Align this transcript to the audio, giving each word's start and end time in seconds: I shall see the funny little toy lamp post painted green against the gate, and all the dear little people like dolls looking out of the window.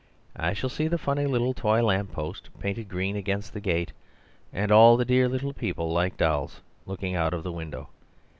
I 0.35 0.53
shall 0.53 0.71
see 0.71 0.87
the 0.87 0.97
funny 0.97 1.27
little 1.27 1.53
toy 1.53 1.83
lamp 1.83 2.11
post 2.11 2.49
painted 2.59 2.89
green 2.89 3.15
against 3.15 3.53
the 3.53 3.59
gate, 3.59 3.91
and 4.51 4.71
all 4.71 4.97
the 4.97 5.05
dear 5.05 5.29
little 5.29 5.53
people 5.53 5.91
like 5.91 6.17
dolls 6.17 6.61
looking 6.87 7.13
out 7.13 7.35
of 7.35 7.43
the 7.43 7.51
window. 7.51 7.87